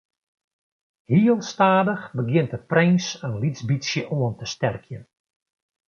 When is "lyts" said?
3.41-3.61